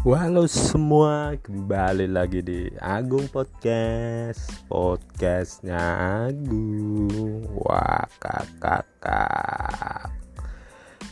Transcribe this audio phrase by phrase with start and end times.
[0.00, 4.48] Halo semua, kembali lagi di Agung Podcast.
[4.64, 5.76] Podcastnya
[6.24, 7.44] Agung.
[7.60, 8.88] Wah kakak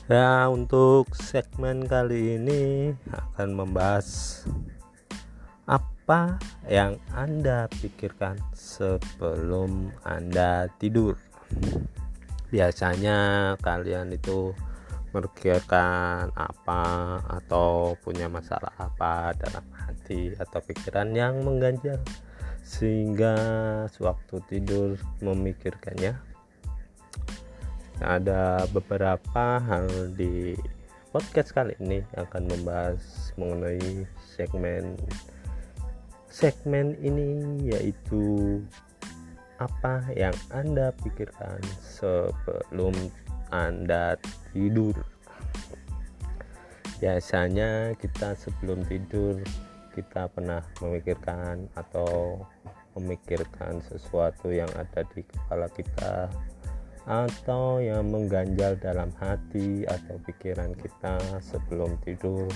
[0.08, 4.40] Ya untuk segmen kali ini akan membahas
[5.68, 11.20] Apa yang Anda pikirkan sebelum Anda tidur.
[12.48, 14.56] Biasanya kalian itu
[15.12, 16.82] memikirkan apa
[17.26, 21.98] atau punya masalah apa dalam hati atau pikiran yang mengganjal
[22.60, 23.34] sehingga
[23.88, 26.20] sewaktu tidur memikirkannya.
[27.98, 30.54] Ada beberapa hal di
[31.10, 34.94] podcast kali ini akan membahas mengenai segmen
[36.28, 38.60] segmen ini yaitu
[39.58, 42.94] apa yang Anda pikirkan sebelum
[43.52, 44.16] anda
[44.52, 44.94] tidur.
[46.98, 49.38] Biasanya kita sebelum tidur
[49.98, 52.42] kita pernah memikirkan atau
[52.94, 56.30] memikirkan sesuatu yang ada di kepala kita
[57.08, 62.46] atau yang mengganjal dalam hati atau pikiran kita sebelum tidur.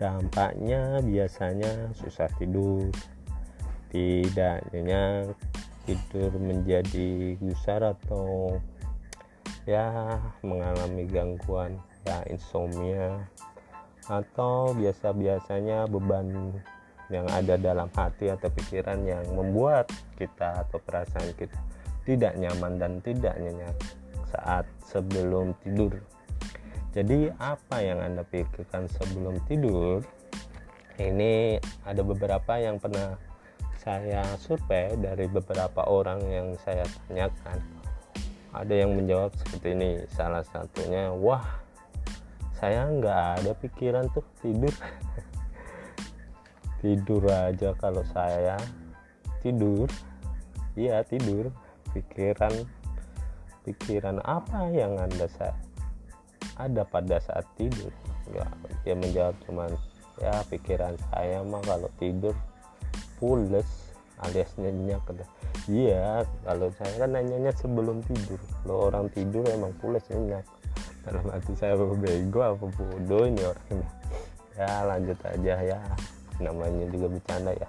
[0.00, 2.88] Dampaknya biasanya susah tidur.
[3.90, 5.36] Tidak nyenyak
[5.84, 8.56] tidur menjadi gusar atau
[9.68, 11.76] ya mengalami gangguan
[12.08, 13.28] ya insomnia
[14.08, 16.56] atau biasa-biasanya beban
[17.10, 21.58] yang ada dalam hati atau pikiran yang membuat kita atau perasaan kita
[22.06, 23.76] tidak nyaman dan tidak nyenyak
[24.30, 25.94] saat sebelum tidur.
[26.90, 30.02] Jadi apa yang Anda pikirkan sebelum tidur?
[30.98, 33.14] Ini ada beberapa yang pernah
[33.78, 37.79] saya survei dari beberapa orang yang saya tanyakan
[38.50, 41.62] ada yang menjawab seperti ini salah satunya wah
[42.60, 44.70] saya nggak ada pikiran tuh tidur.
[46.80, 48.56] Tidur aja kalau saya
[49.44, 49.88] tidur.
[50.76, 51.52] Iya tidur.
[51.92, 52.52] Pikiran
[53.64, 55.56] pikiran apa yang anda saya
[56.56, 57.92] ada pada saat tidur?
[58.28, 58.48] Nggak
[58.84, 59.72] dia menjawab cuman
[60.20, 62.36] ya pikiran saya mah kalau tidur
[63.16, 63.89] pules
[64.26, 65.00] alias nyenyak
[65.68, 68.40] iya kalau saya kan nanyanya sebelum tidur.
[68.62, 70.44] Kalau orang tidur emang pulas nyenyak.
[71.04, 73.90] Dalam hati saya bego apa bodoh ini orangnya.
[74.58, 75.80] Ya lanjut aja ya.
[76.40, 77.68] Namanya juga bercanda ya.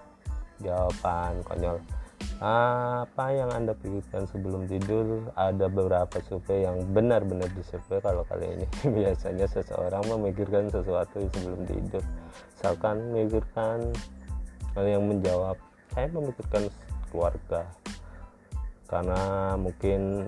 [0.62, 1.78] Jawaban konyol.
[2.42, 5.30] Apa yang anda pikirkan sebelum tidur?
[5.38, 8.66] Ada beberapa survei yang benar-benar disurvei kalau kali ini.
[8.98, 12.02] Biasanya seseorang memikirkan sesuatu sebelum tidur.
[12.58, 13.94] Misalkan memikirkan
[14.82, 15.60] yang menjawab
[15.92, 16.72] saya memikirkan
[17.12, 17.68] keluarga
[18.88, 20.28] karena mungkin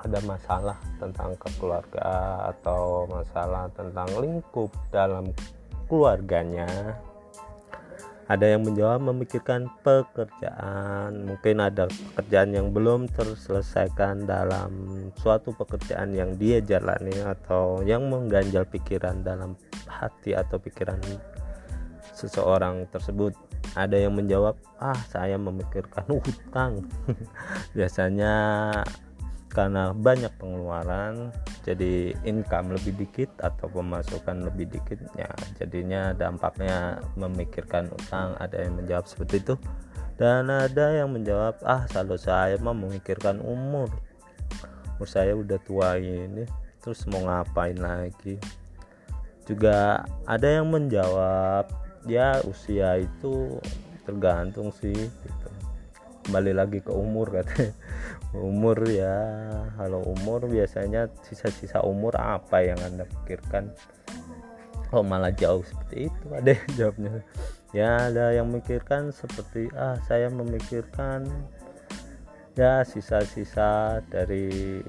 [0.00, 2.02] ada masalah tentang keluarga
[2.50, 5.30] atau masalah tentang lingkup dalam
[5.86, 6.66] keluarganya.
[8.30, 11.26] Ada yang menjawab memikirkan pekerjaan.
[11.26, 14.70] Mungkin ada pekerjaan yang belum terselesaikan dalam
[15.18, 19.58] suatu pekerjaan yang dia jalani atau yang mengganjal pikiran dalam
[19.90, 21.02] hati atau pikiran
[22.20, 23.32] seseorang tersebut.
[23.72, 26.84] Ada yang menjawab ah saya memikirkan hutang.
[27.76, 28.34] Biasanya
[29.50, 31.34] karena banyak pengeluaran
[31.66, 35.26] jadi income lebih dikit atau pemasukan lebih dikit ya
[35.58, 39.54] jadinya dampaknya memikirkan utang ada yang menjawab seperti itu.
[40.20, 43.88] Dan ada yang menjawab ah kalau saya mah memikirkan umur.
[45.00, 46.44] Umur saya udah tua ini
[46.84, 48.36] terus mau ngapain lagi?
[49.48, 53.60] Juga ada yang menjawab ya usia itu
[54.08, 55.48] tergantung sih gitu.
[56.28, 57.72] kembali lagi ke umur katanya
[58.36, 59.18] umur ya
[59.74, 63.72] kalau umur biasanya sisa-sisa umur apa yang anda pikirkan?
[64.90, 67.22] Oh malah jauh seperti itu ada jawabnya.
[67.70, 71.26] Ya ada yang memikirkan seperti ah saya memikirkan
[72.58, 74.82] ya sisa-sisa dari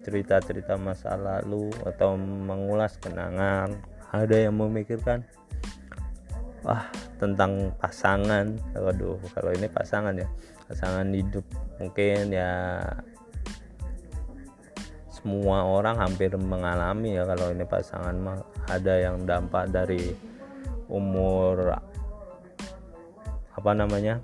[0.00, 3.74] cerita-cerita masa lalu atau mengulas kenangan.
[4.10, 5.22] Ada yang memikirkan
[6.64, 6.84] wah
[7.20, 8.56] tentang pasangan.
[8.76, 10.28] Waduh kalau ini pasangan ya.
[10.70, 11.44] Pasangan hidup.
[11.82, 12.80] Mungkin ya
[15.10, 18.40] semua orang hampir mengalami ya kalau ini pasangan
[18.72, 20.16] ada yang dampak dari
[20.88, 21.76] umur
[23.52, 24.16] apa namanya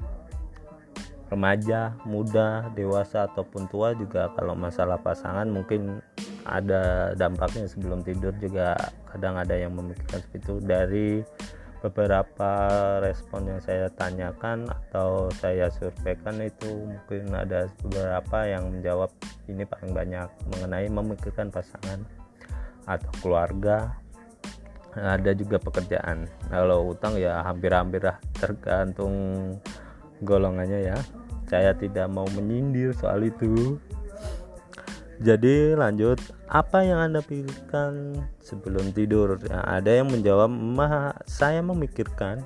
[1.29, 6.01] remaja, muda, dewasa ataupun tua juga kalau masalah pasangan mungkin
[6.47, 8.79] ada dampaknya sebelum tidur juga.
[9.11, 10.55] Kadang ada yang memikirkan seperti itu.
[10.63, 11.09] Dari
[11.85, 12.51] beberapa
[13.05, 19.13] respon yang saya tanyakan atau saya surveikan itu mungkin ada beberapa yang menjawab
[19.47, 22.01] ini paling banyak mengenai memikirkan pasangan
[22.89, 23.99] atau keluarga.
[24.97, 26.25] Ada juga pekerjaan.
[26.49, 28.01] Kalau utang ya hampir-hampir
[28.33, 29.15] tergantung
[30.25, 30.99] golongannya ya.
[31.47, 33.77] Saya tidak mau menyindir soal itu
[35.17, 39.41] jadi lanjut apa yang anda pikirkan sebelum tidur?
[39.49, 40.53] Nah, ada yang menjawab
[41.25, 42.45] saya memikirkan.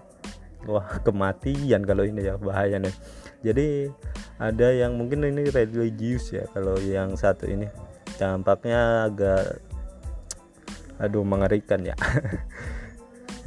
[0.68, 2.92] Wah kematian kalau ini ya bahaya nih
[3.40, 3.88] jadi
[4.36, 7.64] ada yang mungkin ini religius ya kalau yang satu ini.
[8.20, 9.64] Dampaknya agak
[11.00, 11.96] aduh mengerikan ya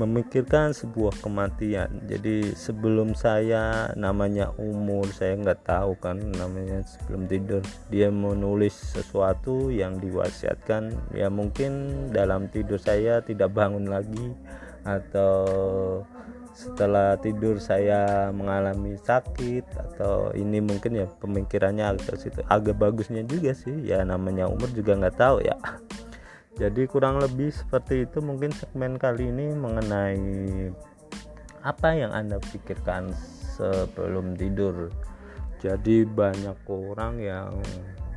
[0.01, 2.01] memikirkan sebuah kematian.
[2.10, 7.62] Jadi sebelum saya namanya umur saya nggak tahu kan namanya sebelum tidur.
[7.94, 11.13] Dia menulis sesuatu yang diwasiatkan.
[11.13, 11.72] Ya mungkin
[12.10, 14.34] dalam tidur saya tidak bangun lagi
[14.84, 15.45] atau
[16.54, 22.42] setelah tidur saya mengalami sakit atau ini mungkin ya pemikirannya agak situ.
[22.50, 23.90] Agak bagusnya juga sih.
[23.90, 25.57] Ya namanya umur juga nggak tahu ya
[26.54, 30.22] jadi kurang lebih seperti itu mungkin segmen kali ini mengenai
[31.66, 33.10] apa yang anda pikirkan
[33.58, 34.94] sebelum tidur.
[35.58, 37.58] Jadi banyak orang yang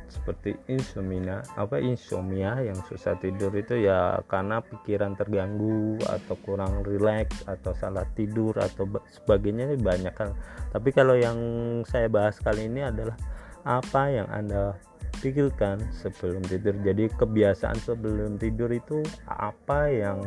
[0.07, 7.47] seperti insomnia apa insomnia yang susah tidur itu ya karena pikiran terganggu atau kurang rileks
[7.47, 10.35] atau salah tidur atau sebagainya banyak kan.
[10.75, 11.39] Tapi kalau yang
[11.87, 13.15] saya bahas kali ini adalah
[13.63, 14.75] apa yang anda
[15.19, 16.75] pikirkan sebelum tidur.
[16.81, 20.23] Jadi kebiasaan sebelum tidur itu apa yang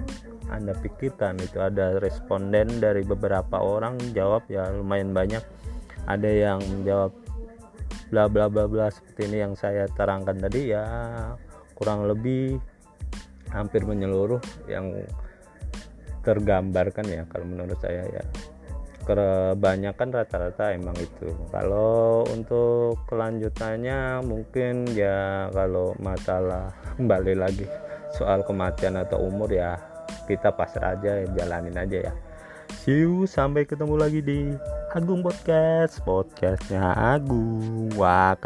[0.51, 1.39] anda pikirkan?
[1.39, 5.43] Itu ada responden dari beberapa orang jawab ya lumayan banyak.
[6.09, 7.13] Ada yang menjawab
[8.11, 10.83] bla bla bla bla seperti ini yang saya terangkan tadi ya
[11.79, 12.59] kurang lebih
[13.55, 14.91] hampir menyeluruh yang
[16.27, 18.25] tergambarkan ya kalau menurut saya ya
[19.11, 21.35] kebanyakan rata-rata emang itu.
[21.51, 27.67] Kalau untuk kelanjutannya mungkin ya kalau masalah kembali lagi
[28.15, 29.79] soal kematian atau umur ya
[30.31, 32.13] kita pasrah aja jalanin aja ya.
[32.87, 34.55] See you sampai ketemu lagi di
[34.95, 35.99] Agung Podcast.
[36.07, 37.91] Podcastnya Agung.
[37.99, 38.39] Wah